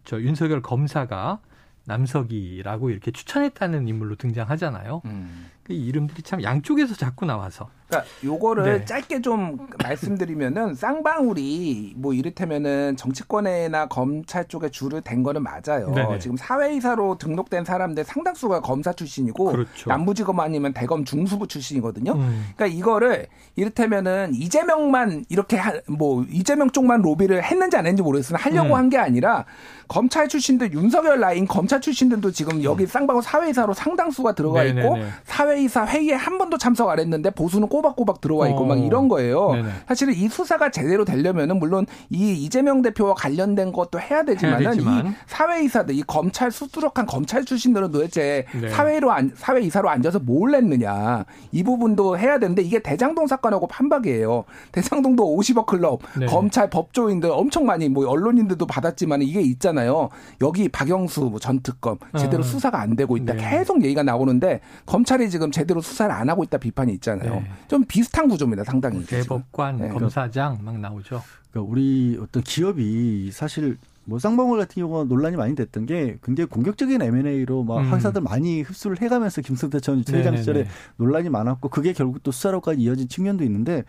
[0.04, 1.40] 저 윤석열 검사가
[1.86, 5.02] 남석이라고 이렇게 추천했다는 인물로 등장하잖아요.
[5.06, 5.50] 음.
[5.64, 8.86] 그 이름들이 참 양쪽에서 자꾸 나와서 그러니까 요거를 네.
[8.86, 15.92] 짧게 좀 말씀드리면은 쌍방울이 뭐 이를테면은 정치권이나 검찰 쪽에 줄을 댄 거는 맞아요.
[15.94, 16.20] 네네.
[16.20, 19.90] 지금 사회이사로 등록된 사람들 상당수가 검사 출신이고 그렇죠.
[19.90, 22.14] 남부지검 아니면 대검 중수부 출신이거든요.
[22.14, 22.46] 음.
[22.56, 23.28] 그러니까 이거를
[23.58, 28.76] 이를테면은 이재명만 이렇게 하, 뭐 이재명 쪽만 로비를 했는지 안 했는지 모르겠으나 하려고 음.
[28.76, 29.46] 한게 아니라
[29.90, 34.94] 검찰 출신들 윤석열 라인 검찰 출신들도 지금 여기 쌍방울 사회이사로 상당수가 들어가 있고 음.
[34.94, 35.12] 네네네.
[35.26, 38.66] 사회이사 회의에 한 번도 참석 안 했는데 보수는 꼬박꼬박 들어와 있고 어.
[38.66, 39.52] 막 이런 거예요.
[39.52, 39.70] 네네.
[39.88, 45.08] 사실은 이 수사가 제대로 되려면은 물론 이 이재명 대표와 관련된 것도 해야 되지만은 해야 되지만.
[45.08, 48.70] 이 사회이사들 이 검찰 수두룩한 검찰 출신들은 도대체 네.
[48.70, 54.44] 사회로 안, 사회이사로 앉아서 뭘 냈느냐 이 부분도 해야 되는데 이게 대장동 사건하고 판박이에요.
[54.72, 56.26] 대장동도 50억 클럽 네.
[56.26, 60.10] 검찰 법조인들 엄청 많이 뭐 언론인들도 받았지만 이게 있잖아요.
[60.42, 62.44] 여기 박영수 뭐전 특검 제대로 어.
[62.44, 63.34] 수사가 안 되고 있다.
[63.34, 63.50] 네.
[63.50, 67.36] 계속 얘기가 나오는데 검찰이 지금 제대로 수사를 안 하고 있다 비판이 있잖아요.
[67.36, 67.50] 네.
[67.72, 68.66] 좀 비슷한 구조입니다.
[68.66, 69.00] 상당히.
[69.06, 69.22] 지금.
[69.22, 69.88] 대법관, 네.
[69.88, 71.24] 검사장 막 나오죠.
[71.52, 77.02] 그러니까 우리 어떤 기업이 사실 뭐 쌍방울 같은 경우가 논란이 많이 됐던 게 굉장히 공격적인
[77.02, 77.90] M&A로 막 음.
[77.90, 80.68] 황사들 많이 흡수를 해가면서 김성태 전 회장 시절에.
[80.98, 83.86] 논란이 많았고 그게 결국 또 수사로까지 이어진 측면도 있는데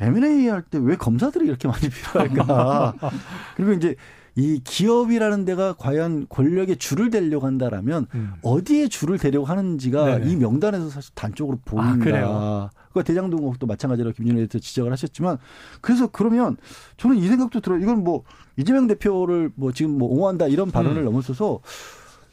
[0.00, 2.94] M&A 할 때 왜 검사들이 이렇게 많이 필요할까?
[3.54, 3.94] 그리고 이제
[4.36, 8.32] 이 기업이라는 데가 과연 권력의 줄을 대려고 한다라면 음.
[8.42, 10.30] 어디에 줄을 대려고 하는지가 네네.
[10.30, 12.04] 이 명단에서 사실 단적으로 아, 보인다.
[12.04, 12.70] 그래요?
[12.92, 15.38] 그 대장동국도 마찬가지로 김준일 대표 지적을 하셨지만
[15.80, 16.56] 그래서 그러면
[16.96, 17.80] 저는 이 생각도 들어요.
[17.80, 18.24] 이건 뭐
[18.56, 21.04] 이재명 대표를 뭐 지금 뭐 옹호한다 이런 발언을 음.
[21.04, 21.60] 넘어서서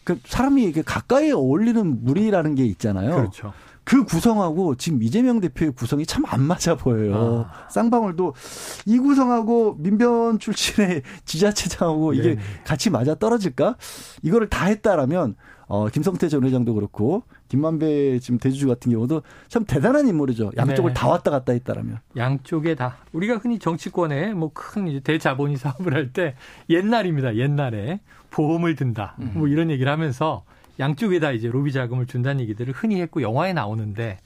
[0.04, 3.16] 그 사람이 이렇게 가까이 어울리는 무리라는 게 있잖아요.
[3.16, 3.54] 그렇죠.
[3.88, 7.46] 그 구성하고 지금 이재명 대표의 구성이 참 안 맞아 보여요.
[7.50, 7.70] 아.
[7.70, 8.34] 쌍방울도
[8.86, 12.42] 이 구성하고 민변 출신의 지자체장하고 이게 네네.
[12.66, 13.78] 같이 맞아 떨어질까?
[14.24, 15.36] 이거를 다 했다라면
[15.70, 20.52] 어 김성태 전 회장도 그렇고 김만배 지금 대주주 같은 경우도 참 대단한 인물이죠.
[20.58, 20.94] 양쪽을 네.
[20.94, 22.00] 다 왔다 갔다 했다라면.
[22.18, 26.36] 양쪽에 다 우리가 흔히 정치권에 뭐큰 이제 대자본이 사업을 할 때
[26.70, 27.38] 옛날입니다.
[27.38, 29.16] 옛날에 보험을 든다.
[29.34, 30.44] 뭐 이런 얘기를 하면서
[30.80, 34.20] 양쪽에다 이제 로비 자금을 준다는 얘기들을 흔히 했고 영화에 나오는데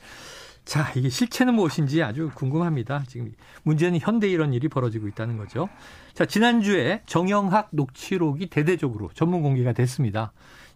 [0.63, 3.03] 자, 이게 실체는 무엇인지 아주 궁금합니다.
[3.07, 3.33] 지금
[3.63, 5.69] 문제는 현대 이런 일이 벌어지고 있다는 거죠.
[6.13, 10.31] 자, 지난주에 정영학 녹취록이 대대적으로 전문 공개가 됐습니다.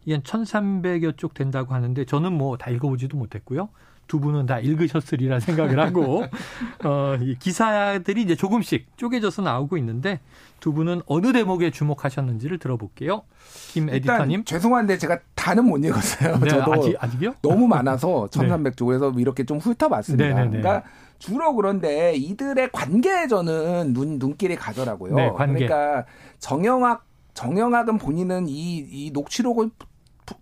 [0.06, 3.70] 이게 1300여 쪽 된다고 하는데 저는 뭐 다 읽어보지도 못했고요.
[4.08, 6.24] 두 분은 다 읽으셨으리라 생각을 하고
[6.86, 10.20] 어, 이 기사들이 이제 조금씩 쪼개져서 나오고 있는데
[10.60, 13.24] 두 분은 어느 대목에 주목하셨는지를 들어볼게요.
[13.72, 14.46] 김 에디터님.
[14.46, 16.40] 죄송한데 제가 다는 못 읽었어요.
[16.40, 17.36] 네, 저도 아직 아직이요?
[17.42, 20.24] 너무 많아서 1300쪽 그래서 이렇게 좀 훑어봤습니다.
[20.24, 20.34] 네.
[20.34, 20.62] 네네네.
[20.62, 20.88] 그러니까
[21.20, 25.16] 주로 그런데 이들의 관계에 저는 눈 눈길이 가더라고요.
[25.16, 25.66] 네, 관계.
[25.66, 26.06] 그러니까
[26.40, 29.70] 정영학 정영학은 본인은 이, 이 녹취록을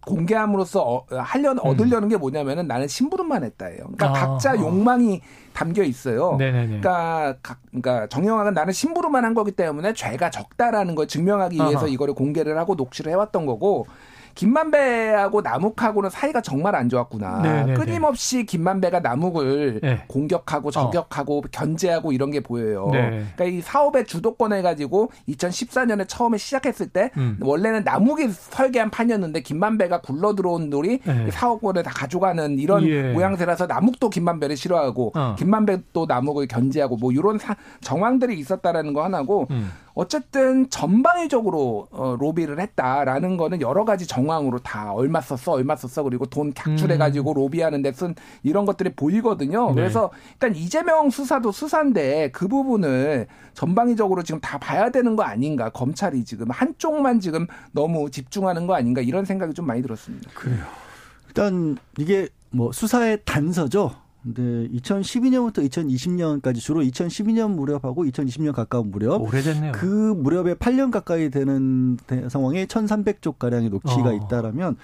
[0.06, 1.70] 공개함으로써 어, 하려는 음.
[1.70, 3.78] 얻으려는 게 뭐냐면은 나는 심부름만 했다예요.
[3.78, 4.56] 그러니까 아, 각자 아.
[4.56, 5.22] 욕망이
[5.54, 6.36] 담겨 있어요.
[6.38, 6.68] 네네네.
[6.68, 11.88] 그러니까 각, 그러니까 정영학은 나는 심부름만 한 거기 때문에 죄가 적다라는 걸 증명하기 위해서 아하.
[11.88, 13.86] 이거를 공개를 하고 녹취를 해왔던 거고
[14.36, 17.42] 김만배하고 남욱하고는 사이가 정말 안 좋았구나.
[17.42, 17.74] 네네네.
[17.76, 20.04] 끊임없이 김만배가 남욱을 네.
[20.08, 22.90] 공격하고 저격하고 견제하고 이런 게 보여요.
[22.92, 23.24] 네.
[23.36, 27.38] 그러니까 이 사업의 주도권을 가지고 2014년에 처음에 시작했을 때 음.
[27.42, 31.32] 원래는 남욱이 설계한 판이었는데 김만배가 굴러 들어온 돌이 네.
[31.32, 33.12] 사업권을 다 가져가는 이런 예.
[33.14, 35.36] 모양새라서 남욱도 김만배를 싫어하고 어.
[35.38, 39.72] 김만배도 남욱을 견제하고 뭐 이런 사- 정황들이 있었다라는 거 하나고 음.
[39.96, 46.26] 어쨌든 전방위적으로 어, 로비를 했다라는 거는 여러 가지 정황으로 다 얼마 썼어 얼마 썼어 그리고
[46.26, 49.68] 돈 각출해 가지고 로비하는 데 쓴 이런 것들이 보이거든요.
[49.70, 49.76] 네.
[49.76, 56.26] 그래서 일단 이재명 수사도 수사인데 그 부분을 전방위적으로 지금 다 봐야 되는 거 아닌가 검찰이
[56.26, 60.32] 지금 한쪽만 지금 너무 집중하는 거 아닌가 이런 생각이 좀 많이 들었습니다.
[60.34, 60.64] 그래요.
[61.28, 63.92] 일단 이게 뭐 수사의 단서죠.
[64.24, 69.74] 근데 2012년부터 2020년까지 주로 2012년 무렵하고 2020년 가까운 무렵 오래됐네요.
[69.74, 74.14] 그 무렵에 8년 가까이 되는 대- 상황에 1,300쪽 가량의 녹취가 어.
[74.14, 74.78] 있다라면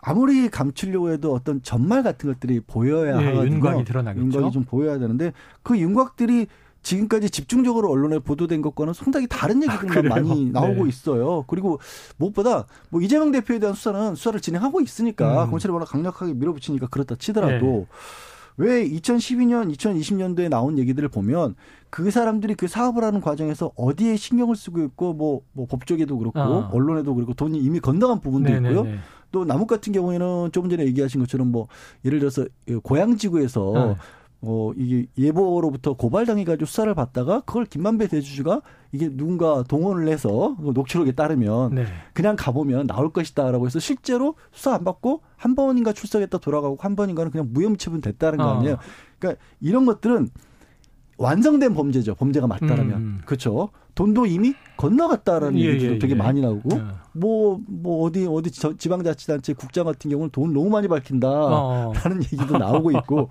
[0.00, 3.54] 아무리 감추려고 해도 어떤 전말 같은 것들이 보여야 예, 하거든요.
[3.54, 4.24] 윤곽이 드러나겠죠.
[4.24, 6.46] 윤곽이 좀 보여야 되는데 그 윤곽들이
[6.82, 10.08] 지금까지 집중적으로 언론에 보도된 것과는 상당히 다른 얘기들만 그래요?
[10.14, 10.88] 많이 나오고 네.
[10.88, 11.44] 있어요.
[11.46, 11.78] 그리고
[12.16, 15.50] 무엇보다 뭐 이재명 대표에 대한 수사는 수사를 진행하고 있으니까 음.
[15.50, 18.29] 검찰이 워낙 강력하게 밀어붙이니까 그렇다 치더라도 예.
[18.56, 21.54] 왜 2012년, 2020년도에 나온 얘기들을 보면
[21.88, 26.70] 그 사람들이 그 사업을 하는 과정에서 어디에 신경을 쓰고 있고 뭐, 뭐 법조계도 그렇고 아.
[26.72, 28.82] 언론에도 그렇고 돈이 이미 건너간 부분도 있고요.
[28.82, 28.98] 네네네.
[29.32, 31.68] 또 남욱 같은 경우에는 조금 전에 얘기하신 것처럼 뭐
[32.04, 32.44] 예를 들어서
[32.82, 33.96] 고양지구에서 네.
[34.42, 41.12] 어 이게 예보로부터 고발당해가지고 수사를 받다가 그걸 김만배 대주주가 이게 누군가 동원을 해서 그 녹취록에
[41.12, 41.84] 따르면 네.
[42.14, 47.30] 그냥 가보면 나올 것이다라고 해서 실제로 수사 안 받고 한 번인가 출석했다 돌아가고 한 번인가는
[47.30, 48.56] 그냥 무혐의 처분 됐다는 거 어.
[48.58, 48.78] 아니에요.
[49.18, 50.28] 그러니까 이런 것들은
[51.18, 52.14] 완성된 범죄죠.
[52.14, 53.20] 범죄가 맞다라면 음.
[53.26, 53.68] 그렇죠.
[53.94, 56.16] 돈도 이미 건너갔다라는 예, 얘기도 예, 되게 예.
[56.16, 56.82] 많이 나오고 예.
[57.12, 61.92] 뭐, 뭐, 어디, 어디 저- 지방자치단체 국장 같은 경우는 돈 너무 많이 밝힌다라는 어.
[62.32, 63.28] 얘기도 나오고 있고.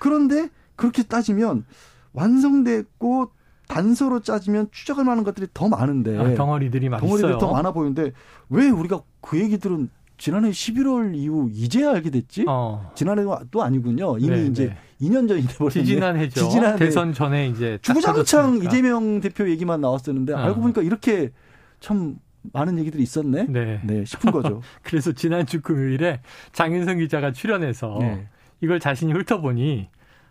[0.00, 0.08] 네.
[0.08, 1.64] 그런데 그렇게 따지면
[2.12, 3.30] 완성됐고
[3.68, 6.18] 단서로 짜지면 추적할 만한 것들이 더 많은데.
[6.18, 7.38] 아, 덩어리들이 막 덩어리들이.
[7.38, 8.12] 더 많아 보이는데
[8.48, 12.44] 왜 우리가 그 얘기들은 지난해 11월 이후 이제야 알게 됐지?
[12.48, 12.90] 어.
[12.94, 14.18] 지난해도 아니군요.
[14.18, 14.76] 이미 네, 이제 네.
[15.08, 15.70] 2년 전이 돼버렸네.
[15.70, 16.40] 지지난해죠.
[16.40, 16.76] 지지난해.
[16.76, 18.56] 대선 전에 이제 딱 주구장창.
[18.62, 20.38] 이재명 대표 얘기만 나왔었는데 어.
[20.38, 21.30] 알고 보니까 이렇게
[21.78, 22.16] 참
[22.52, 23.46] 많은 얘기들이 있었네.
[23.48, 23.80] 네.
[23.84, 24.60] 네, 싶은 거죠.
[24.82, 26.20] 그래서 지난주 금요일에
[26.52, 28.28] 장윤성 기자가 출연해서 네.
[28.60, 29.88] 이걸 자신이 훑어보니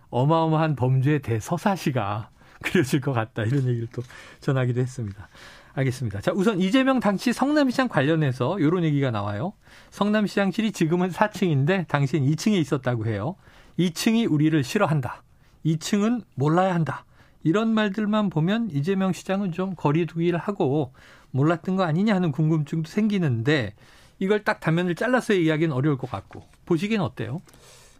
[0.09, 2.29] 어마어마한 범죄의 대서사시가
[2.61, 4.01] 그려질 것 같다 이런 얘기를 또
[4.41, 5.29] 전하기도 했습니다.
[5.73, 6.19] 알겠습니다.
[6.21, 9.53] 자, 우선 이재명 당시 성남시장 관련해서 이런 얘기가 나와요.
[9.91, 13.35] 성남시장실이 지금은 4층인데 당시엔 2층에 있었다고 해요.
[13.77, 15.23] 2층이 우리를 싫어한다.
[15.65, 17.05] 2층은 몰라야 한다.
[17.43, 20.93] 이런 말들만 보면 이재명 시장은 좀 거리두기를 하고
[21.31, 23.75] 몰랐던 거 아니냐 하는 궁금증도 생기는데
[24.17, 27.39] 이걸 딱 단면을 잘라서 얘기하기는 어려울 것 같고 보시기엔 어때요?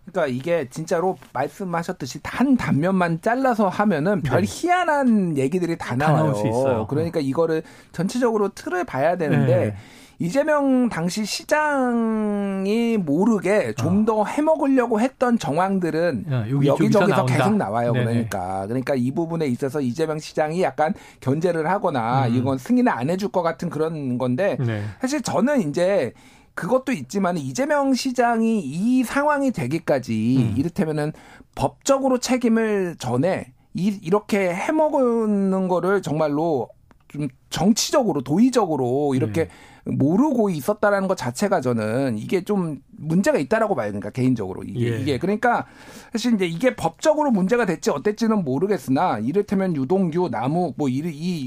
[0.10, 4.48] 그러니까 이게 진짜로 말씀하셨듯이 단 단면만 잘라서 하면은 별 네.
[4.50, 6.34] 희한한 얘기들이 다 다 나와요.
[6.34, 6.88] 수 있어요.
[6.88, 9.76] 그러니까 이거를 전체적으로 틀을 봐야 되는데 네.
[10.22, 17.38] 이재명 당시 시장이 모르게 좀더 해먹으려고 했던 정황들은 어, 여기저기서 여기저기서 나온다.
[17.38, 17.94] 계속 나와요.
[17.94, 18.06] 네네.
[18.06, 22.36] 그러니까 그러니까 이 부분에 있어서 이재명 시장이 약간 견제를 하거나 음.
[22.36, 24.84] 이건 승인을 안 해줄 것 같은 그런 건데 네.
[25.00, 26.14] 사실 저는 이제
[26.54, 30.56] 그것도 있지만 이재명 시장이 이 상황이 되기까지 음.
[30.58, 31.14] 이를테면은
[31.56, 36.70] 법적으로 책임을 전에 이, 이렇게 해먹는 거를 정말로
[37.08, 39.50] 좀 정치적으로 도의적으로 이렇게 네.
[39.98, 43.90] 모르고 있었다라는 것 자체가 저는 이게 좀 문제가 있다라고 봐요.
[43.90, 45.00] 그러니까 개인적으로 이게 예.
[45.00, 45.66] 이게 그러니까
[46.12, 50.98] 사실 이제 이게 법적으로 문제가 됐지 어땠지는 모르겠으나 이를테면 유동규, 남욱 뭐이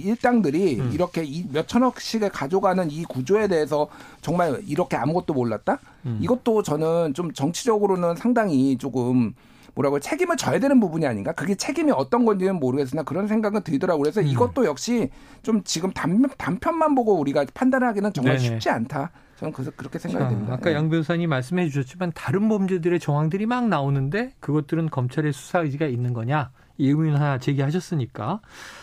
[0.05, 0.91] 일당들이 음.
[0.93, 3.89] 이렇게 이 몇천억씩을 가져가는 이 구조에 대해서
[4.21, 5.79] 정말 이렇게 아무것도 몰랐다?
[6.07, 6.19] 음.
[6.21, 9.35] 이것도 저는 좀 정치적으로는 상당히 조금
[9.75, 11.33] 뭐라고 책임을 져야 되는 부분이 아닌가?
[11.33, 14.03] 그게 책임이 어떤 건지는 모르겠으나 그런 생각은 들더라고요.
[14.03, 14.27] 그래서 음.
[14.27, 15.11] 이것도 역시
[15.43, 18.49] 좀 지금 단, 단편만 보고 우리가 판단하기는 정말 네네.
[18.49, 19.11] 쉽지 않다.
[19.37, 20.55] 저는 그래서 그렇게 생각이 자, 됩니다.
[20.55, 20.75] 아까 예.
[20.75, 26.51] 양 변호사님 말씀해 주셨지만 다른 범죄들의 정황들이 막 나오는데 그것들은 검찰의 수사 의지가 있는 거냐
[26.79, 28.41] 이 의문 하나 제기하셨으니까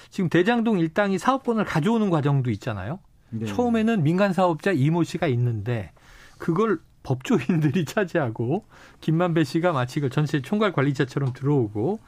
[0.10, 3.00] 지금 대장동 일당이 사업권을 가져오는 과정도 있잖아요.
[3.30, 3.46] 네.
[3.46, 5.92] 처음에는 민간 사업자 이모 씨가 있는데
[6.38, 8.66] 그걸 법조인들이 차지하고
[9.02, 12.00] 김만배 씨가 마치 그 전체 총괄 관리자처럼 들어오고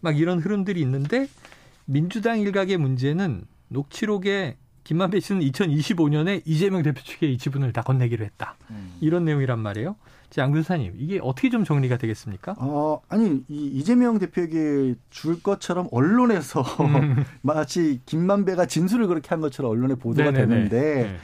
[0.00, 1.28] 막 이런 흐름들이 있는데
[1.84, 8.56] 민주당 일각의 문제는 녹취록에 김만배 씨는 2025년에 이재명 대표 측에 이 지분을 다 건네기로 했다.
[9.00, 9.96] 이런 내용이란 말이에요.
[10.30, 12.54] 자, 양 변호사님, 이게 어떻게 좀 정리가 되겠습니까?
[12.58, 17.24] 어, 아니, 이 이재명 대표에게 줄 것처럼 언론에서 음.
[17.42, 20.46] 마치 김만배가 진술을 그렇게 한 것처럼 언론에 보도가 네네네.
[20.46, 21.16] 되는데 네.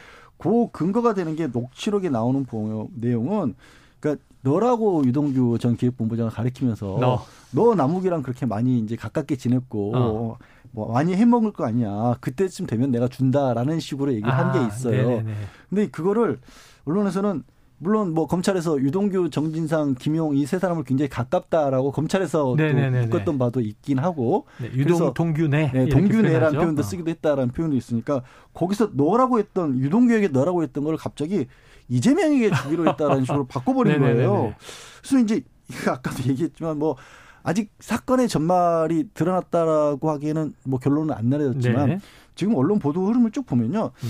[0.44, 3.54] 그 근거가 되는 게 녹취록에 나오는 보- 내용은
[3.98, 7.22] 그러니까 너라고 유동규 전 기획본부장을 가리키면서 너.
[7.52, 10.38] 너 남욱이랑 그렇게 많이 이제 가깝게 지냈고 어.
[10.72, 12.16] 뭐 많이 해먹을 거 아니야.
[12.20, 15.08] 그때쯤 되면 내가 준다라는 식으로 얘기를 한게 아, 있어요.
[15.08, 15.34] 네네네.
[15.70, 16.40] 근데 그거를
[16.84, 17.44] 언론에서는
[17.84, 22.54] 물론 뭐 검찰에서 유동규, 정진상, 김용 이 세 사람을 굉장히 가깝다라고 검찰에서
[23.02, 25.70] 묶었던 바도 있긴 하고 네, 유동 동규네.
[25.72, 26.58] 네, 표현하죠.
[26.58, 26.82] 표현도 어.
[26.82, 28.22] 쓰기도 했다라는 표현도 있으니까
[28.54, 31.46] 거기서 너라고 했던 유동규에게 너라고 했던 걸 갑자기
[31.88, 34.00] 이재명에게 주기로 했다라는 식으로 바꿔버린.
[34.00, 34.54] 거예요.
[35.02, 35.42] 그래서 이제
[35.86, 36.96] 아까도 얘기했지만 뭐
[37.42, 41.98] 아직 사건의 전말이 드러났다라고 하기에는 뭐 결론은 안 내려졌지만 네.
[42.34, 43.90] 지금 언론 보도 흐름을 쭉 보면요.
[44.02, 44.08] 음.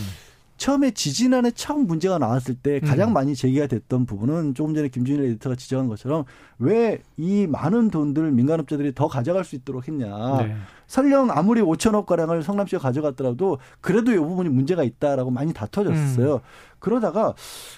[0.57, 3.13] 처음에 지지난해 처음 문제가 나왔을 때 가장 음.
[3.13, 6.25] 많이 제기가 됐던 부분은 조금 전에 김준일 에디터가 지적한 것처럼
[6.59, 10.07] 왜 이 많은 돈들을 민간업자들이 더 가져갈 수 있도록 했냐.
[10.39, 10.57] 네.
[10.87, 16.35] 설령 아무리 5천억 가량을 성남시가 가져갔더라도 그래도 이 부분이 문제가 있다라고 많이 다퉈졌어요.
[16.35, 16.39] 음.
[16.79, 17.35] 그러다가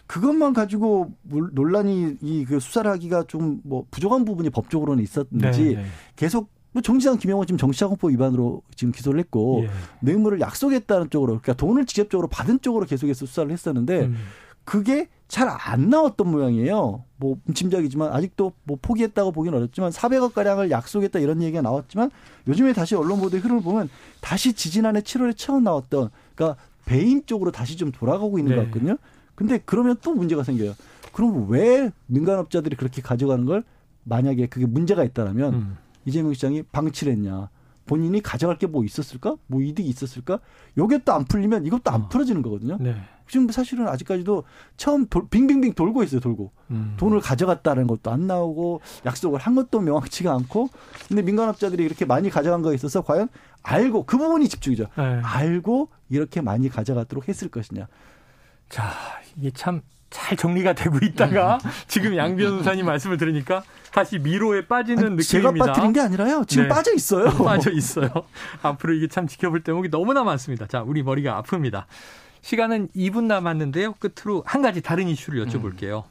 [0.07, 5.75] 그것만 가지고 물- 논란이 이 그 수사를 하기가 좀 뭐 부족한 부분이 법적으로는 있었는지 네,
[5.77, 5.85] 네.
[6.17, 9.71] 계속 뭐 정치상 김영호 지금 정치자금법 위반으로 지금 기소를 했고 예.
[10.01, 14.17] 뇌물을 약속했다는 쪽으로 그러니까 돈을 직접적으로 받은 쪽으로 계속해서 수사를 했었는데 음.
[14.67, 17.03] 그게 잘 안 나왔던 모양이에요.
[17.17, 22.11] 뭐 짐작이지만 아직도 뭐 포기했다고 보기는 어렵지만 400억 가량을 약속했다 이런 얘기가 나왔지만
[22.47, 23.89] 요즘에 다시 언론 보도의 흐름을 보면
[24.21, 28.57] 다시 지지난해 7월에 처음 나왔던 그러니까 배임 쪽으로 다시 좀 돌아가고 있는 네.
[28.57, 28.99] 것 같거든요.
[29.35, 30.75] 근데 그러면 또 문제가 생겨요.
[31.15, 33.65] 그럼 왜 민간업자들이 그렇게 가져가는 걸
[34.05, 35.77] 만약에 그게 문제가 있다라면 음.
[36.07, 37.51] 이재명 시장이 방치를 했냐?
[37.87, 39.37] 본인이 가져갈 게 뭐 있었을까?
[39.47, 40.41] 뭐 이득이 있었을까?
[40.79, 42.09] 요게 또 안 풀리면 이것도 안 어.
[42.09, 42.79] 풀어지는 거거든요.
[42.81, 42.97] 네.
[43.29, 44.45] 지금 사실은 아직까지도
[44.77, 46.53] 처음 돌, 빙빙빙 돌고 있어요, 돌고.
[46.71, 46.95] 음.
[46.97, 50.69] 돈을 가져갔다는 것도 안 나오고 약속을 한 것도 명확치가 않고
[51.09, 53.29] 근데 민간업자들이 이렇게 많이 가져간 거에 있어서 과연
[53.63, 54.87] 알고 그 부분이 집중이죠.
[54.97, 55.03] 네.
[55.23, 57.89] 알고 이렇게 많이 가져가도록 했을 것이냐.
[58.69, 58.85] 자,
[59.37, 59.81] 이게 참
[60.17, 65.67] 잘 정리가 되고 있다가 지금 양 변호사님 말씀을 들으니까 다시 미로에 빠지는 아니, 제가 느낌입니다.
[65.67, 66.45] 빠뜨린 게 아니라요.
[66.49, 66.69] 지금 네.
[66.71, 67.29] 빠져 있어요.
[67.45, 68.09] 빠져 있어요.
[68.63, 70.67] 앞으로 이게 참 지켜볼 대목이 너무나 많습니다.
[70.67, 71.85] 자, 우리 머리가 아픕니다.
[72.41, 73.95] 시간은 2분 남았는데요.
[73.95, 76.05] 끝으로 한 가지 다른 이슈를 여쭤볼게요.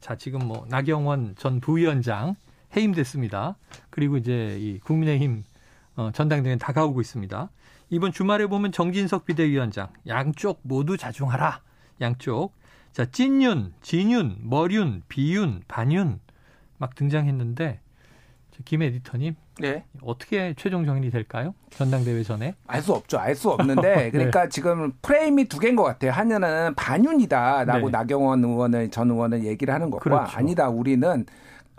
[0.00, 2.34] 자, 지금 뭐 나경원 전 부위원장
[2.76, 3.54] 해임됐습니다.
[3.90, 5.44] 그리고 이제 이 국민의힘
[5.94, 7.48] 어, 전당대회는 다가오고 있습니다.
[7.90, 11.60] 이번 주말에 보면 정진석 비대위원장 양쪽 모두 자중하라.
[12.00, 12.52] 양쪽.
[12.92, 16.20] 자, 찐윤, 진윤, 머륜, 비윤, 반윤
[16.78, 17.80] 막 등장했는데
[18.56, 19.84] 저김 에디터님 네.
[20.02, 21.54] 어떻게 최종 정리 될까요?
[21.70, 22.54] 전당대회 전에.
[22.66, 23.18] 알 수 없죠.
[23.18, 26.10] 알 수 없는데 그러니까 지금 프레임이 두 개인 것 같아요.
[26.10, 27.92] 하나는 반윤이다라고 네.
[27.92, 30.36] 나경원 의원을 전 의원을 얘기를 하는 것과 그렇죠.
[30.36, 31.24] 아니다 우리는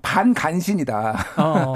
[0.03, 1.25] 반간신이다.
[1.37, 1.73] 어,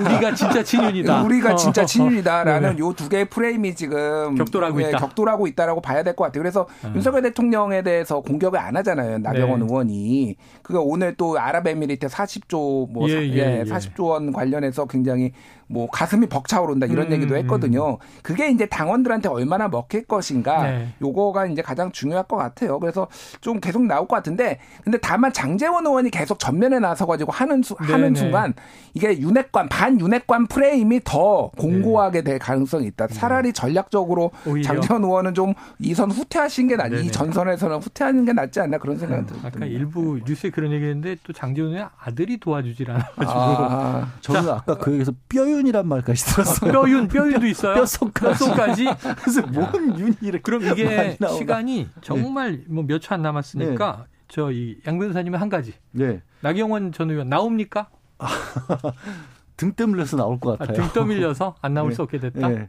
[0.00, 1.22] 우리가 진짜 친윤이다.
[1.24, 2.78] 우리가 진짜 어, 친윤이다라는 네.
[2.78, 4.98] 요두 개의 프레임이 지금 격돌하고 예, 있다.
[4.98, 6.42] 격돌하고 있다라고 봐야 될 것 같아요.
[6.42, 6.92] 그래서 음.
[6.96, 9.18] 윤석열 대통령에 대해서 공격을 안 하잖아요.
[9.18, 9.66] 나경원 네.
[9.66, 10.36] 의원이.
[10.62, 13.64] 그가 오늘 또 아랍에미리트 40조 뭐 예, 사- 예, 예, 예.
[13.64, 15.32] 40조 원 관련해서 굉장히
[15.68, 17.98] 뭐 가슴이 벅차오른다 이런 음, 얘기도 했거든요.
[18.22, 20.88] 그게 이제 당원들한테 얼마나 먹힐 것인가 네.
[21.02, 22.78] 요거가 이제 가장 중요할 것 같아요.
[22.80, 23.06] 그래서
[23.40, 27.76] 좀 계속 나올 것 같은데 근데 다만 장재원 의원이 계속 전면에 나서 가지고 하는 수,
[27.80, 28.18] 네, 하는 네.
[28.20, 28.54] 순간
[28.94, 33.06] 이게 윤핵관 반윤핵관 프레임이 더 공고하게 될 가능성이 있다.
[33.08, 34.50] 차라리 전략적으로 네.
[34.50, 34.64] 오히려.
[34.64, 37.02] 장재원 의원은 좀 이선 후퇴하신 게 낫, 네네.
[37.02, 39.66] 이 전선에서는 후퇴하는 게 낫지 않나 그런 생각이 아까 듭니다.
[39.66, 45.57] 일부 뉴스에 그런 얘기했는데 또 장재훈의 아들이 도와주질 않아가지고 아, 저는 아까 그 얘기에서 뼈
[45.58, 46.72] 윤이란 말까지 들었어요.
[46.72, 47.74] 뼈윤 뼈윤도 있어요.
[47.74, 48.44] 뼈속까지.
[48.44, 48.86] 뼈속까지.
[49.20, 51.16] 그래서 뭔 윤이 이렇게 그럼 이게.
[51.38, 56.22] 시간이 정말 뭐몇 초 안 남았으니까 저이 양 변호사님은 한 가지 네.
[56.40, 57.88] 나경원 전 의원 나옵니까?
[59.56, 60.76] 등 떠밀려서 나올 것 아, 같아요.
[60.84, 61.94] 등 떠밀려서 안 나올 네.
[61.96, 62.48] 수 없게 됐다.
[62.48, 62.68] 네.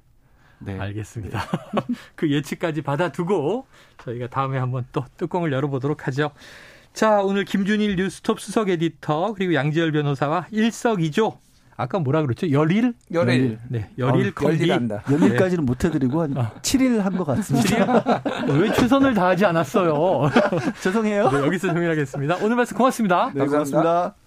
[0.59, 0.77] 네.
[0.79, 1.41] 알겠습니다.
[2.15, 3.65] 그 예측까지 받아두고
[4.03, 6.31] 저희가 다음에 한번 또 뚜껑을 열어보도록 하죠.
[6.93, 11.37] 자, 오늘 김준일 뉴스톱 수석 에디터 그리고 양지열 변호사와 일석이조
[11.81, 12.51] 아까 뭐라 그랬죠?
[12.51, 12.93] 열일?
[13.13, 13.57] 열일.
[13.69, 14.57] 네, 열일 어, 콤비.
[14.59, 15.03] 열일한다.
[15.09, 16.51] 연일까지는 못 해드리고 한 아.
[16.61, 18.21] 7일 한 것 같습니다.
[18.49, 20.29] 왜 최선을 다하지 않았어요?
[20.83, 21.29] 죄송해요.
[21.31, 22.37] 네, 여기서 정리하겠습니다.
[22.41, 23.31] 오늘 말씀 고맙습니다.
[23.33, 24.13] 네, 고맙습니다.